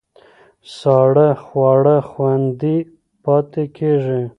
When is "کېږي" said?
3.77-4.23